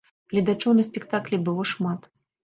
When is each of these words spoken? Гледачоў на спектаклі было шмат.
Гледачоў 0.31 0.71
на 0.79 0.85
спектаклі 0.87 1.39
было 1.49 1.65
шмат. 1.73 2.09